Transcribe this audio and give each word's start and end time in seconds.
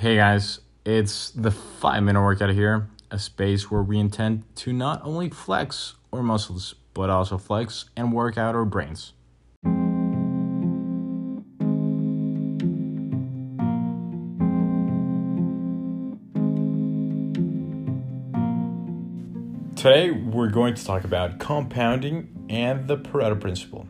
Hey 0.00 0.16
guys, 0.16 0.60
it's 0.82 1.28
the 1.28 1.50
5 1.50 2.02
minute 2.02 2.22
workout 2.22 2.48
here, 2.54 2.88
a 3.10 3.18
space 3.18 3.70
where 3.70 3.82
we 3.82 3.98
intend 3.98 4.44
to 4.56 4.72
not 4.72 5.02
only 5.04 5.28
flex 5.28 5.96
our 6.10 6.22
muscles, 6.22 6.74
but 6.94 7.10
also 7.10 7.36
flex 7.36 7.84
and 7.94 8.10
work 8.10 8.38
out 8.38 8.54
our 8.54 8.64
brains. 8.64 9.12
Today, 19.76 20.10
we're 20.10 20.48
going 20.48 20.72
to 20.76 20.82
talk 20.82 21.04
about 21.04 21.38
compounding 21.38 22.46
and 22.48 22.88
the 22.88 22.96
Pareto 22.96 23.38
principle, 23.38 23.86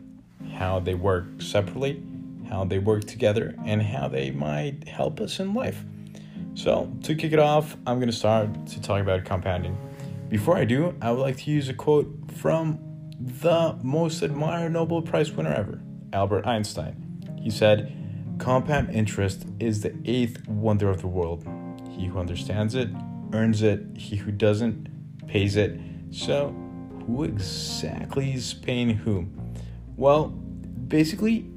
how 0.55 0.81
they 0.81 0.93
work 0.93 1.41
separately, 1.41 2.03
how 2.49 2.65
they 2.65 2.79
work 2.79 3.05
together, 3.05 3.55
and 3.65 3.81
how 3.81 4.09
they 4.09 4.29
might 4.29 4.89
help 4.89 5.21
us 5.21 5.39
in 5.39 5.53
life. 5.53 5.85
So, 6.53 6.91
to 7.03 7.15
kick 7.15 7.31
it 7.31 7.39
off, 7.39 7.77
I'm 7.87 7.97
going 7.97 8.09
to 8.09 8.15
start 8.15 8.67
to 8.67 8.81
talk 8.81 9.01
about 9.01 9.23
compounding. 9.23 9.77
Before 10.29 10.57
I 10.57 10.65
do, 10.65 10.95
I 11.01 11.11
would 11.11 11.21
like 11.21 11.37
to 11.37 11.51
use 11.51 11.69
a 11.69 11.73
quote 11.73 12.13
from 12.35 12.79
the 13.19 13.77
most 13.83 14.21
admired 14.21 14.73
Nobel 14.73 15.01
Prize 15.01 15.31
winner 15.31 15.53
ever, 15.53 15.81
Albert 16.13 16.45
Einstein. 16.45 17.39
He 17.41 17.49
said, 17.49 17.97
Compound 18.37 18.89
interest 18.89 19.45
is 19.59 19.81
the 19.81 19.95
eighth 20.05 20.47
wonder 20.47 20.89
of 20.89 21.01
the 21.01 21.07
world. 21.07 21.47
He 21.91 22.07
who 22.07 22.19
understands 22.19 22.75
it 22.75 22.89
earns 23.33 23.61
it, 23.61 23.85
he 23.95 24.15
who 24.15 24.31
doesn't 24.31 25.27
pays 25.27 25.55
it. 25.55 25.79
So, 26.11 26.49
who 27.05 27.23
exactly 27.23 28.33
is 28.33 28.53
paying 28.53 28.89
whom? 28.89 29.53
Well, 29.95 30.29
basically, 30.87 31.49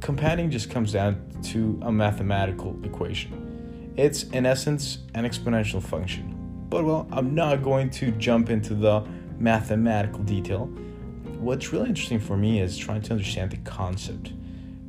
compounding 0.00 0.50
just 0.50 0.70
comes 0.70 0.92
down 0.92 1.20
to 1.44 1.78
a 1.82 1.92
mathematical 1.92 2.78
equation. 2.84 3.49
It's, 3.96 4.24
in 4.24 4.46
essence, 4.46 4.98
an 5.14 5.24
exponential 5.24 5.82
function. 5.82 6.36
But, 6.68 6.84
well, 6.84 7.08
I'm 7.10 7.34
not 7.34 7.62
going 7.62 7.90
to 7.90 8.12
jump 8.12 8.50
into 8.50 8.74
the 8.74 9.04
mathematical 9.38 10.22
detail. 10.22 10.66
What's 11.38 11.72
really 11.72 11.88
interesting 11.88 12.20
for 12.20 12.36
me 12.36 12.60
is 12.60 12.76
trying 12.76 13.02
to 13.02 13.12
understand 13.12 13.50
the 13.50 13.56
concept. 13.58 14.32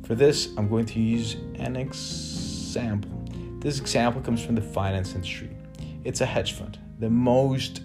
For 0.04 0.14
this, 0.14 0.54
I'm 0.56 0.68
going 0.68 0.86
to 0.86 1.00
use 1.00 1.36
an 1.56 1.76
example. 1.76 3.10
This 3.58 3.80
example 3.80 4.20
comes 4.20 4.44
from 4.44 4.54
the 4.54 4.62
finance 4.62 5.14
industry. 5.14 5.50
It's 6.04 6.20
a 6.20 6.26
hedge 6.26 6.52
fund, 6.52 6.78
the 6.98 7.10
most 7.10 7.82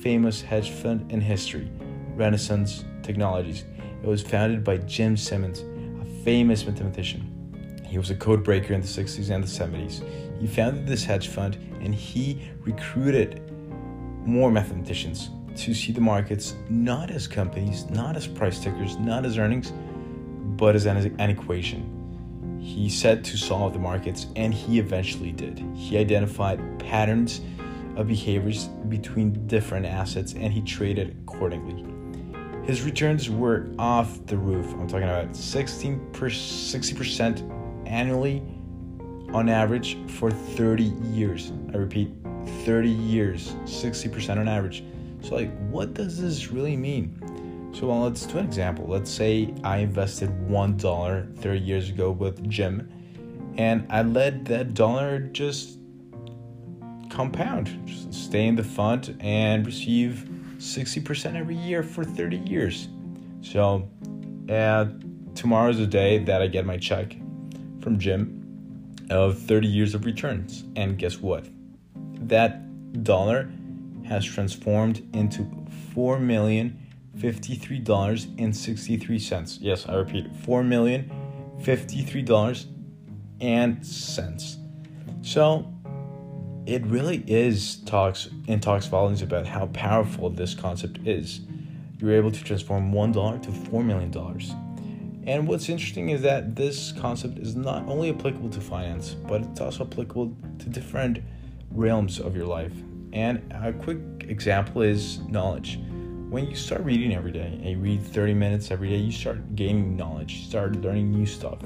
famous 0.00 0.40
hedge 0.40 0.70
fund 0.70 1.10
in 1.10 1.20
history, 1.20 1.70
Renaissance 2.14 2.84
Technologies. 3.02 3.64
It 4.02 4.06
was 4.06 4.22
founded 4.22 4.62
by 4.62 4.76
Jim 4.78 5.16
Simons, 5.16 5.64
a 6.00 6.04
famous 6.22 6.66
mathematician. 6.66 7.35
He 7.86 7.98
was 7.98 8.10
a 8.10 8.14
code 8.14 8.42
breaker 8.42 8.74
in 8.74 8.80
the 8.80 8.86
60s 8.86 9.30
and 9.30 9.42
the 9.42 9.48
70s. 9.48 10.02
He 10.40 10.46
founded 10.46 10.86
this 10.86 11.04
hedge 11.04 11.28
fund 11.28 11.56
and 11.80 11.94
he 11.94 12.42
recruited 12.60 13.40
more 14.24 14.50
mathematicians 14.50 15.30
to 15.56 15.72
see 15.72 15.92
the 15.92 16.00
markets 16.00 16.54
not 16.68 17.10
as 17.10 17.26
companies, 17.26 17.88
not 17.90 18.16
as 18.16 18.26
price 18.26 18.58
tickers, 18.58 18.98
not 18.98 19.24
as 19.24 19.38
earnings, 19.38 19.72
but 20.56 20.74
as 20.74 20.86
an, 20.86 20.96
an 21.18 21.30
equation. 21.30 21.92
He 22.60 22.88
said 22.88 23.24
to 23.26 23.38
solve 23.38 23.72
the 23.72 23.78
markets, 23.78 24.26
and 24.34 24.52
he 24.52 24.80
eventually 24.80 25.30
did. 25.30 25.62
He 25.74 25.96
identified 25.96 26.60
patterns 26.80 27.40
of 27.96 28.08
behaviors 28.08 28.66
between 28.88 29.46
different 29.46 29.86
assets 29.86 30.34
and 30.34 30.52
he 30.52 30.60
traded 30.62 31.16
accordingly. 31.22 31.84
His 32.66 32.82
returns 32.82 33.30
were 33.30 33.68
off 33.78 34.24
the 34.26 34.36
roof. 34.36 34.72
I'm 34.74 34.88
talking 34.88 35.08
about 35.08 35.34
16 35.34 36.10
per 36.12 36.28
60% 36.28 37.65
annually 37.86 38.42
on 39.32 39.48
average 39.48 39.96
for 40.08 40.30
30 40.30 40.84
years. 40.84 41.52
I 41.72 41.78
repeat, 41.78 42.10
30 42.64 42.88
years, 42.88 43.52
60% 43.64 44.38
on 44.38 44.48
average. 44.48 44.84
So, 45.22 45.34
like, 45.34 45.56
what 45.68 45.94
does 45.94 46.20
this 46.20 46.50
really 46.50 46.76
mean? 46.76 47.20
So, 47.74 47.88
well, 47.88 48.00
let's 48.00 48.24
do 48.24 48.38
an 48.38 48.46
example. 48.46 48.86
Let's 48.86 49.10
say 49.10 49.52
I 49.64 49.78
invested 49.78 50.30
$1 50.48 51.38
30 51.38 51.58
years 51.60 51.90
ago 51.90 52.10
with 52.10 52.48
Jim, 52.48 52.88
and 53.56 53.86
I 53.90 54.02
let 54.02 54.44
that 54.46 54.74
dollar 54.74 55.18
just 55.18 55.78
compound, 57.10 57.86
just 57.86 58.12
stay 58.12 58.46
in 58.46 58.56
the 58.56 58.64
fund 58.64 59.16
and 59.20 59.66
receive 59.66 60.28
60% 60.58 61.34
every 61.34 61.56
year 61.56 61.82
for 61.82 62.04
30 62.04 62.38
years. 62.38 62.88
So, 63.42 63.88
uh, 64.48 64.86
tomorrow's 65.34 65.78
the 65.78 65.86
day 65.86 66.18
that 66.18 66.40
I 66.40 66.46
get 66.46 66.64
my 66.64 66.78
check 66.78 67.16
from 67.86 68.00
Jim 68.00 68.96
of 69.10 69.38
30 69.38 69.68
years 69.68 69.94
of 69.94 70.04
returns. 70.04 70.64
And 70.74 70.98
guess 70.98 71.20
what? 71.20 71.46
That 72.26 73.04
dollar 73.04 73.48
has 74.08 74.24
transformed 74.24 75.08
into 75.14 75.46
four 75.94 76.18
million 76.18 76.76
fifty-three 77.16 77.78
dollars 77.78 78.26
and 78.38 78.54
sixty-three 78.56 79.20
cents. 79.20 79.58
Yes, 79.60 79.88
I 79.88 79.94
repeat, 79.94 80.34
four 80.34 80.64
million 80.64 81.08
fifty-three 81.60 82.22
dollars 82.22 82.66
and 83.40 83.86
cents. 83.86 84.56
So 85.22 85.72
it 86.66 86.84
really 86.86 87.22
is 87.28 87.76
talks 87.84 88.28
and 88.48 88.60
talks 88.60 88.86
volumes 88.86 89.22
about 89.22 89.46
how 89.46 89.66
powerful 89.66 90.28
this 90.28 90.54
concept 90.54 91.06
is. 91.06 91.42
You're 92.00 92.14
able 92.14 92.32
to 92.32 92.42
transform 92.42 92.90
one 92.90 93.12
dollar 93.12 93.38
to 93.38 93.52
four 93.52 93.84
million 93.84 94.10
dollars. 94.10 94.52
And 95.26 95.48
what's 95.48 95.68
interesting 95.68 96.10
is 96.10 96.22
that 96.22 96.54
this 96.54 96.92
concept 96.92 97.38
is 97.38 97.56
not 97.56 97.84
only 97.88 98.10
applicable 98.10 98.48
to 98.50 98.60
finance, 98.60 99.14
but 99.14 99.42
it's 99.42 99.60
also 99.60 99.84
applicable 99.84 100.36
to 100.60 100.68
different 100.68 101.18
realms 101.72 102.20
of 102.20 102.36
your 102.36 102.46
life. 102.46 102.72
And 103.12 103.42
a 103.52 103.72
quick 103.72 103.98
example 104.28 104.82
is 104.82 105.18
knowledge. 105.22 105.80
When 106.30 106.46
you 106.46 106.54
start 106.54 106.82
reading 106.82 107.14
every 107.14 107.32
day 107.32 107.58
and 107.60 107.64
you 107.64 107.78
read 107.78 108.02
30 108.02 108.34
minutes 108.34 108.70
every 108.70 108.88
day, 108.88 108.98
you 108.98 109.10
start 109.10 109.56
gaining 109.56 109.96
knowledge, 109.96 110.34
you 110.34 110.44
start 110.44 110.76
learning 110.76 111.10
new 111.10 111.26
stuff. 111.26 111.58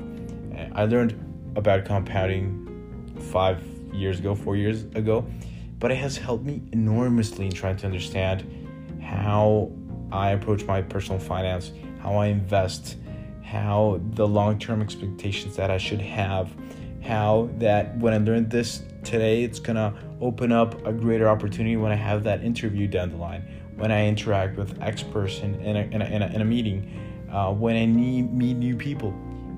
I 0.73 0.85
learned 0.85 1.19
about 1.57 1.85
compounding 1.85 3.13
five 3.31 3.63
years 3.93 4.21
ago, 4.21 4.35
four 4.35 4.57
years 4.57 4.85
ago, 4.95 5.27
but 5.79 5.91
it 5.91 5.97
has 5.97 6.17
helped 6.17 6.45
me 6.45 6.63
enormously 6.73 7.47
in 7.47 7.53
trying 7.53 7.77
to 7.79 7.87
understand 7.87 8.45
how 9.03 9.71
I 10.13 10.31
approach 10.31 10.65
my 10.65 10.81
personal 10.81 11.19
finance, 11.19 11.73
how 12.01 12.17
I 12.17 12.27
invest, 12.27 12.97
how 13.51 14.01
the 14.13 14.27
long 14.27 14.59
term 14.59 14.81
expectations 14.81 15.57
that 15.57 15.71
I 15.71 15.79
should 15.79 16.01
have, 16.01 16.55
how 17.03 17.51
that 17.59 17.99
when 17.99 18.15
I 18.15 18.19
learn 18.19 18.49
this 18.49 18.83
today, 19.03 19.43
it's 19.43 19.59
gonna 19.59 19.93
open 20.21 20.53
up 20.53 20.87
a 20.87 20.93
greater 20.93 21.29
opportunity 21.29 21.77
when 21.77 21.91
I 21.91 21.97
have 21.97 22.23
that 22.25 22.45
interview 22.45 22.87
down 22.87 23.11
the 23.11 23.17
line, 23.17 23.43
when 23.77 23.91
I 23.91 24.07
interact 24.07 24.57
with 24.57 24.81
X 24.81 25.03
person 25.03 25.57
in 25.63 25.77
a, 25.77 25.81
in 25.81 26.01
a, 26.01 26.05
in 26.05 26.23
a, 26.23 26.27
in 26.27 26.41
a 26.43 26.45
meeting, 26.45 27.27
uh, 27.33 27.53
when 27.53 27.77
I 27.77 27.87
need, 27.87 28.33
meet 28.33 28.57
new 28.57 28.77
people. 28.77 29.13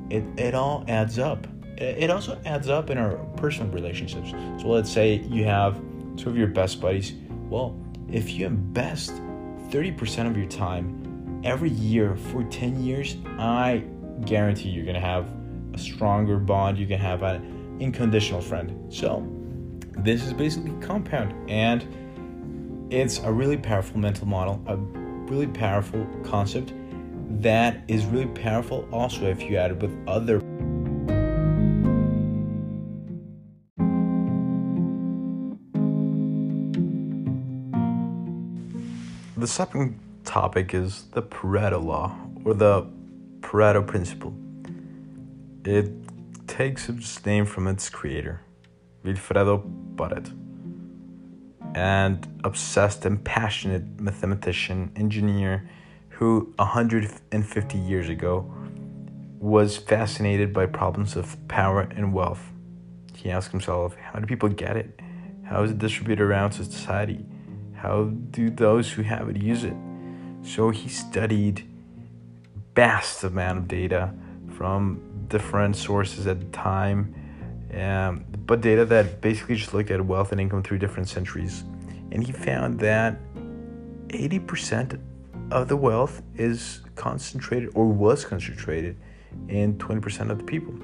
It, 0.09 0.25
it 0.39 0.55
all 0.55 0.85
adds 0.89 1.19
up. 1.19 1.47
It 1.77 2.11
also 2.11 2.41
adds 2.47 2.69
up 2.69 2.91
in 2.91 2.97
our 2.97 3.17
personal 3.37 3.71
relationships. 3.73 4.31
So 4.63 4.69
let's 4.69 4.91
say 4.91 5.17
you 5.29 5.45
have 5.45 5.81
two 6.17 6.31
of 6.31 6.37
your 6.37 6.47
best 6.47 6.81
buddies. 6.81 7.13
Well, 7.51 7.79
if 8.11 8.31
you 8.31 8.47
invest 8.47 9.13
30% 9.71 10.27
of 10.27 10.37
your 10.37 10.49
time 10.49 11.12
every 11.45 11.71
year 11.71 12.17
for 12.17 12.45
10 12.45 12.83
years, 12.83 13.17
I 13.39 13.85
guarantee 14.25 14.69
you're 14.69 14.85
to 14.95 15.01
have 15.01 15.29
a 15.75 15.79
stronger 15.79 16.39
bond. 16.39 16.79
You 16.79 16.87
can 16.87 16.99
have 16.99 17.23
an 17.23 17.79
unconditional 17.81 18.41
friend. 18.41 18.93
So, 18.93 19.27
this 19.99 20.25
is 20.25 20.33
basically 20.33 20.73
compound, 20.81 21.35
and 21.51 21.87
it's 22.93 23.19
a 23.21 23.33
really 23.33 23.57
powerful 23.57 23.99
mental 23.99 24.27
model, 24.27 24.63
a 24.67 24.77
really 24.77 25.47
powerful 25.47 26.07
concept 26.25 26.73
that 27.41 27.83
is 27.89 28.05
really 28.07 28.27
powerful 28.27 28.87
also 28.93 29.27
if 29.27 29.43
you 29.43 29.57
add 29.57 29.71
it 29.71 29.79
with 29.79 29.97
other 30.07 30.41
The 39.43 39.49
second 39.49 39.99
topic 40.25 40.75
is 40.75 41.05
the 41.13 41.23
Pareto 41.23 41.85
law 41.85 42.17
or 42.45 42.55
the 42.55 42.87
Pareto 43.41 43.87
principle. 43.87 44.35
It 45.65 45.91
takes 46.47 46.89
its 46.89 47.25
name 47.25 47.47
from 47.47 47.67
its 47.69 47.89
creator, 47.89 48.41
Vilfredo 49.05 49.63
Pareto, 49.95 50.33
and 51.75 52.27
obsessed 52.45 53.05
and 53.07 53.23
passionate 53.25 54.01
mathematician, 54.01 54.93
engineer 54.97 55.69
who 56.09 56.53
150 56.57 57.79
years 57.79 58.09
ago 58.09 58.53
was 59.39 59.77
fascinated 59.77 60.53
by 60.53 60.67
problems 60.67 61.17
of 61.17 61.37
power 61.49 61.81
and 61.97 62.13
wealth. 62.13 62.53
He 63.15 63.31
asked 63.31 63.51
himself, 63.51 63.97
how 63.97 64.19
do 64.19 64.27
people 64.27 64.49
get 64.49 64.77
it? 64.77 65.01
How 65.45 65.63
is 65.63 65.71
it 65.73 65.79
distributed 65.79 66.23
around 66.23 66.53
society? 66.53 67.25
How 67.75 68.05
do 68.05 68.51
those 68.51 68.93
who 68.93 69.03
have 69.03 69.29
it 69.29 69.37
use 69.37 69.65
it? 69.65 69.75
So 70.43 70.71
he 70.71 70.89
studied 70.89 71.69
vast 72.75 73.25
amount 73.25 73.59
of 73.59 73.69
data 73.69 74.13
from 74.57 75.01
different 75.29 75.77
sources 75.77 76.27
at 76.27 76.41
the 76.41 76.47
time 76.47 77.15
um, 77.75 78.25
but 78.47 78.61
data 78.61 78.85
that 78.85 79.21
basically 79.21 79.57
just 79.57 79.73
looked 79.73 79.91
at 79.91 80.05
wealth 80.05 80.33
and 80.33 80.41
income 80.41 80.63
through 80.63 80.79
different 80.79 81.09
centuries. 81.09 81.65
And 82.11 82.25
he 82.25 82.33
found 82.33 82.79
that 82.81 83.19
80% 84.09 85.01
of 85.51 85.69
the 85.69 85.77
wealth 85.77 86.23
is 86.35 86.83
concentrated 86.95 87.71
or 87.75 87.87
was 87.87 88.25
concentrated 88.25 88.97
in 89.49 89.79
20% 89.79 90.31
of 90.31 90.39
the 90.39 90.45
people. 90.45 90.75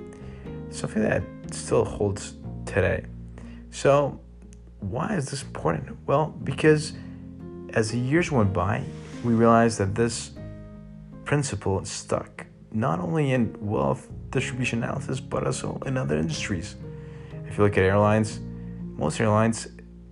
Something 0.71 1.03
that 1.03 1.23
still 1.51 1.85
holds 1.85 2.37
today. 2.65 3.05
So, 3.71 4.21
why 4.81 5.15
is 5.17 5.29
this 5.31 5.43
important? 5.43 5.97
Well, 6.07 6.29
because 6.45 6.95
as 7.75 7.91
the 7.91 7.99
years 7.99 8.31
went 8.31 8.53
by, 8.53 8.85
we 9.25 9.35
realized 9.35 9.79
that 9.79 9.95
this 9.95 10.33
principle 11.25 11.85
stuck 11.85 12.47
not 12.71 13.01
only 13.01 13.33
in 13.33 13.57
wealth 13.61 14.09
distribution 14.31 14.83
analysis, 14.83 15.21
but 15.21 15.47
also 15.47 15.81
in 15.87 15.97
other 15.97 16.19
industries. 16.19 16.77
If 17.47 17.59
you 17.59 17.65
look 17.65 17.79
at 17.79 17.85
airlines, 17.85 18.41
most 18.97 19.21
airlines, 19.21 19.69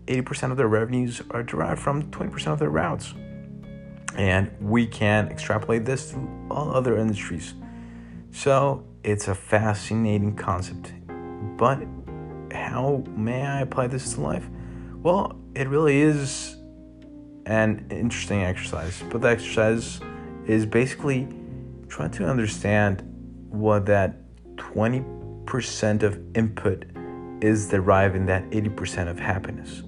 80% 0.06 0.50
of 0.50 0.56
their 0.56 0.68
revenues 0.68 1.20
are 1.30 1.42
derived 1.42 1.80
from 1.80 2.10
20% 2.10 2.46
of 2.52 2.58
their 2.58 2.70
routes. 2.70 3.14
And 4.16 4.50
we 4.60 4.86
can 4.86 5.28
extrapolate 5.28 5.84
this 5.84 6.10
to 6.12 6.46
all 6.50 6.72
other 6.72 6.96
industries. 6.96 7.54
So 8.30 8.84
it's 9.04 9.28
a 9.28 9.34
fascinating 9.34 10.34
concept. 10.34 10.92
But 11.56 11.82
how 12.52 13.04
may 13.08 13.42
I 13.42 13.60
apply 13.60 13.88
this 13.88 14.14
to 14.14 14.20
life? 14.20 14.46
Well, 15.02 15.38
it 15.54 15.68
really 15.68 16.00
is 16.00 16.55
an 17.46 17.86
interesting 17.90 18.42
exercise. 18.42 19.02
But 19.10 19.22
the 19.22 19.28
exercise 19.28 20.00
is 20.46 20.66
basically 20.66 21.28
trying 21.88 22.10
to 22.10 22.26
understand 22.26 23.02
what 23.48 23.86
that 23.86 24.18
20% 24.56 26.02
of 26.02 26.20
input 26.36 26.84
is 27.40 27.68
deriving 27.68 28.26
that 28.26 28.48
80% 28.50 29.08
of 29.08 29.18
happiness. 29.18 29.82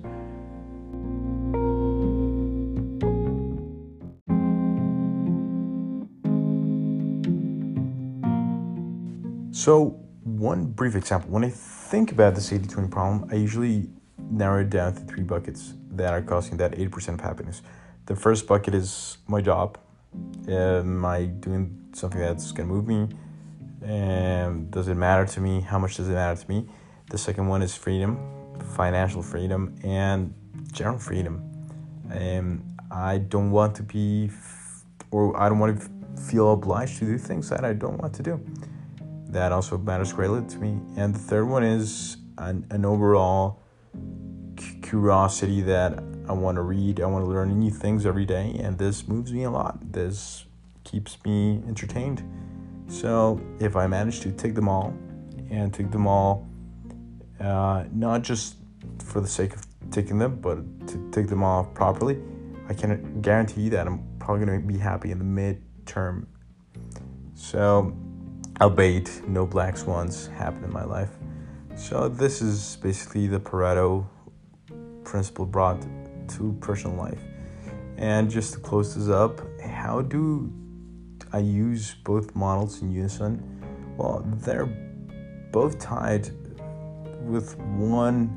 So, 9.50 10.00
one 10.22 10.66
brief 10.66 10.94
example 10.94 11.30
when 11.30 11.42
I 11.42 11.50
think 11.50 12.12
about 12.12 12.36
this 12.36 12.52
80 12.52 12.68
20 12.68 12.88
problem, 12.88 13.28
I 13.32 13.34
usually 13.34 13.90
narrow 14.30 14.60
it 14.60 14.70
down 14.70 14.94
to 14.94 15.00
three 15.00 15.24
buckets 15.24 15.74
that 15.98 16.12
are 16.12 16.22
causing 16.22 16.56
that 16.56 16.72
80% 16.72 17.14
of 17.14 17.20
happiness. 17.20 17.62
The 18.06 18.16
first 18.16 18.46
bucket 18.46 18.74
is 18.74 19.18
my 19.26 19.40
job. 19.40 19.78
Am 20.48 21.04
I 21.04 21.26
doing 21.26 21.90
something 21.92 22.20
that's 22.20 22.50
gonna 22.52 22.68
move 22.68 22.86
me? 22.86 23.08
And 23.82 24.70
does 24.70 24.88
it 24.88 24.94
matter 24.94 25.26
to 25.26 25.40
me? 25.40 25.60
How 25.60 25.78
much 25.78 25.96
does 25.96 26.08
it 26.08 26.12
matter 26.12 26.40
to 26.40 26.48
me? 26.48 26.66
The 27.10 27.18
second 27.18 27.46
one 27.48 27.62
is 27.62 27.74
freedom, 27.74 28.18
financial 28.74 29.22
freedom, 29.22 29.74
and 29.84 30.34
general 30.72 30.98
freedom. 30.98 31.42
And 32.10 32.62
I 32.90 33.18
don't 33.18 33.50
want 33.50 33.76
to 33.76 33.82
be, 33.82 34.30
or 35.10 35.36
I 35.38 35.48
don't 35.48 35.58
want 35.58 35.80
to 35.80 35.88
feel 36.20 36.52
obliged 36.52 36.98
to 36.98 37.04
do 37.04 37.18
things 37.18 37.48
that 37.50 37.64
I 37.64 37.72
don't 37.72 37.98
want 37.98 38.14
to 38.14 38.22
do. 38.22 38.40
That 39.28 39.52
also 39.52 39.78
matters 39.78 40.12
greatly 40.12 40.42
to 40.48 40.58
me. 40.58 40.80
And 40.96 41.14
the 41.14 41.18
third 41.18 41.44
one 41.44 41.62
is 41.62 42.16
an, 42.38 42.66
an 42.70 42.84
overall 42.84 43.60
curiosity 44.88 45.60
that 45.60 46.02
I 46.28 46.32
want 46.32 46.56
to 46.56 46.62
read, 46.62 47.00
I 47.00 47.06
want 47.06 47.24
to 47.24 47.30
learn 47.30 47.58
new 47.58 47.70
things 47.70 48.06
every 48.06 48.24
day, 48.24 48.58
and 48.58 48.78
this 48.78 49.06
moves 49.06 49.32
me 49.32 49.44
a 49.44 49.50
lot. 49.50 49.92
This 49.92 50.46
keeps 50.84 51.22
me 51.26 51.62
entertained. 51.68 52.22
So 52.88 53.38
if 53.60 53.76
I 53.76 53.86
manage 53.86 54.20
to 54.20 54.32
take 54.32 54.54
them 54.54 54.66
all 54.66 54.94
and 55.50 55.74
take 55.74 55.90
them 55.90 56.06
all, 56.06 56.48
uh, 57.38 57.84
not 57.92 58.22
just 58.22 58.56
for 58.98 59.20
the 59.20 59.28
sake 59.28 59.54
of 59.54 59.66
taking 59.90 60.18
them, 60.18 60.36
but 60.40 60.58
to 60.88 61.10
take 61.10 61.28
them 61.28 61.44
off 61.44 61.74
properly, 61.74 62.18
I 62.68 62.72
can 62.72 63.20
guarantee 63.20 63.68
that 63.68 63.86
I'm 63.86 64.02
probably 64.18 64.46
going 64.46 64.62
to 64.62 64.66
be 64.66 64.78
happy 64.78 65.10
in 65.10 65.18
the 65.18 65.24
midterm. 65.84 66.26
So, 67.34 67.94
albeit 68.58 69.28
no 69.28 69.44
black 69.46 69.76
swans 69.76 70.28
happen 70.28 70.64
in 70.64 70.72
my 70.72 70.84
life. 70.84 71.10
So, 71.76 72.08
this 72.08 72.40
is 72.40 72.76
basically 72.76 73.26
the 73.26 73.38
Pareto 73.38 74.06
principle 75.08 75.46
brought 75.46 75.80
to 76.28 76.56
personal 76.60 76.96
life. 76.96 77.20
And 77.96 78.30
just 78.30 78.52
to 78.54 78.60
close 78.60 78.94
this 78.94 79.08
up, 79.08 79.40
how 79.60 80.02
do 80.02 80.52
I 81.32 81.38
use 81.38 81.94
both 82.04 82.34
models 82.34 82.80
in 82.80 82.90
unison. 82.90 83.42
Well, 83.96 84.24
they're 84.38 84.66
both 85.52 85.78
tied 85.78 86.30
with 87.22 87.58
one 87.58 88.30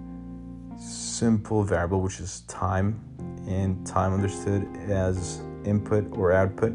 simple 0.77 1.63
variable, 1.63 2.01
which 2.01 2.19
is 2.19 2.41
time, 2.41 2.99
and 3.47 3.85
time 3.85 4.13
understood 4.13 4.67
as 4.89 5.41
input 5.63 6.05
or 6.17 6.33
output 6.33 6.73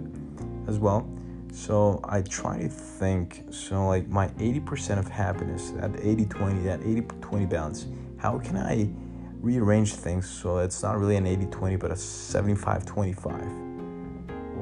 as 0.69 0.79
well. 0.79 1.07
So 1.53 2.01
I 2.05 2.23
try 2.23 2.63
to 2.63 2.69
think, 2.69 3.45
so 3.51 3.87
like 3.87 4.09
my 4.09 4.29
80% 4.29 4.99
of 4.99 5.09
happiness, 5.09 5.71
that 5.71 5.91
80 6.01 6.27
20, 6.27 6.63
that 6.63 6.81
80 6.83 7.01
20 7.21 7.47
balance, 7.47 7.87
how 8.19 8.39
can 8.39 8.57
I 8.57 8.89
rearrange 9.47 9.95
things 9.95 10.29
so 10.29 10.59
it's 10.59 10.83
not 10.83 10.99
really 10.99 11.17
an 11.17 11.27
80 11.27 11.47
20, 11.47 11.77
but 11.77 11.91
a 11.93 11.97
75 11.97 12.85
25? 12.85 13.67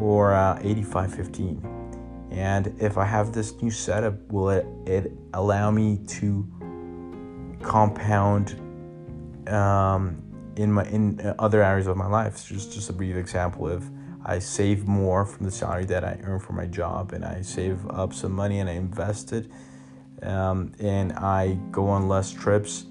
or 0.00 0.34
uh, 0.34 0.58
8515 0.60 2.28
and 2.32 2.74
if 2.80 2.98
I 2.98 3.04
have 3.04 3.32
this 3.32 3.62
new 3.62 3.70
setup 3.70 4.14
will 4.30 4.50
it, 4.50 4.66
it 4.86 5.12
allow 5.32 5.70
me 5.70 5.98
to 6.18 6.46
compound 7.62 8.60
um, 9.48 10.20
in 10.56 10.72
my 10.72 10.84
in 10.86 11.34
other 11.38 11.62
areas 11.62 11.86
of 11.86 11.96
my 11.96 12.06
life 12.06 12.46
just 12.46 12.72
just 12.72 12.90
a 12.90 12.92
brief 12.92 13.16
example 13.16 13.68
if 13.68 13.84
I 14.26 14.38
save 14.38 14.88
more 14.88 15.24
from 15.24 15.44
the 15.46 15.52
salary 15.52 15.84
that 15.86 16.04
I 16.04 16.18
earn 16.24 16.40
for 16.40 16.54
my 16.54 16.66
job 16.66 17.12
and 17.12 17.24
I 17.24 17.42
save 17.42 17.86
up 17.90 18.12
some 18.12 18.32
money 18.32 18.58
and 18.58 18.68
I 18.68 18.72
invest 18.72 19.32
it 19.32 19.50
um, 20.22 20.72
and 20.80 21.12
I 21.12 21.54
go 21.70 21.88
on 21.88 22.08
less 22.08 22.32
trips 22.32 22.86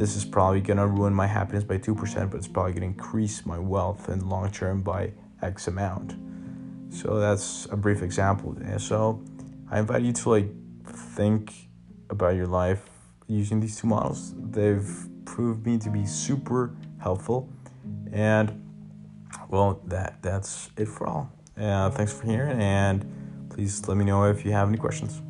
this 0.00 0.16
is 0.16 0.24
probably 0.24 0.60
gonna 0.60 0.86
ruin 0.86 1.14
my 1.14 1.26
happiness 1.26 1.64
by 1.64 1.78
2% 1.78 2.30
but 2.30 2.36
it's 2.38 2.48
probably 2.48 2.72
gonna 2.72 2.86
increase 2.86 3.44
my 3.44 3.58
wealth 3.58 4.08
in 4.08 4.28
long 4.28 4.50
term 4.50 4.82
by 4.82 5.12
X 5.42 5.68
amount 5.68 6.14
so 6.90 7.20
that's 7.20 7.66
a 7.70 7.76
brief 7.76 8.02
example. 8.02 8.56
And 8.62 8.80
so 8.80 9.22
I 9.70 9.78
invite 9.78 10.02
you 10.02 10.12
to 10.12 10.30
like 10.30 10.48
think 10.84 11.54
about 12.10 12.34
your 12.34 12.46
life 12.46 12.82
using 13.28 13.60
these 13.60 13.80
two 13.80 13.86
models. 13.86 14.34
They've 14.36 15.08
proved 15.24 15.64
me 15.64 15.78
to 15.78 15.90
be 15.90 16.04
super 16.04 16.74
helpful. 16.98 17.48
And 18.12 18.66
well, 19.48 19.80
that 19.86 20.20
that's 20.20 20.70
it 20.76 20.88
for 20.88 21.06
all. 21.06 21.32
Uh, 21.56 21.90
thanks 21.90 22.12
for 22.12 22.26
hearing, 22.26 22.60
and 22.60 23.48
please 23.50 23.86
let 23.86 23.96
me 23.96 24.04
know 24.04 24.24
if 24.24 24.44
you 24.44 24.52
have 24.52 24.68
any 24.68 24.78
questions. 24.78 25.20